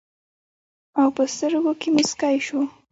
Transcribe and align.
او 0.99 1.07
پۀ 1.15 1.23
سترګو 1.35 1.71
کښې 1.79 1.89
مسکے 1.95 2.31
شو 2.45 2.59